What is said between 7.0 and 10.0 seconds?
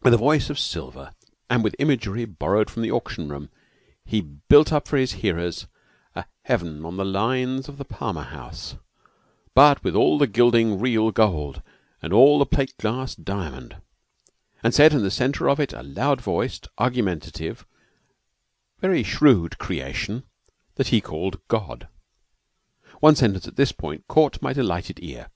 lines of the Palmer House (but with